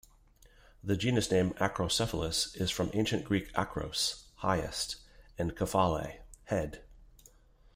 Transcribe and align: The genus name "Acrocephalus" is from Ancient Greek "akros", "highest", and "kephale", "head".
The 0.83 0.97
genus 0.97 1.29
name 1.29 1.53
"Acrocephalus" 1.59 2.59
is 2.59 2.71
from 2.71 2.89
Ancient 2.95 3.23
Greek 3.23 3.53
"akros", 3.53 4.23
"highest", 4.37 4.95
and 5.37 5.55
"kephale", 5.55 6.21
"head". 6.45 6.81